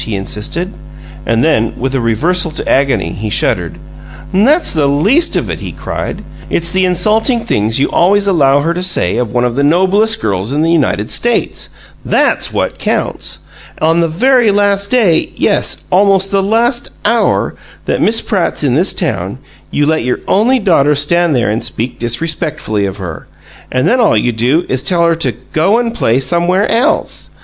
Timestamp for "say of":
8.81-9.31